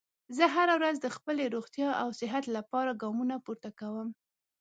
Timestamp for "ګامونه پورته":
3.01-3.69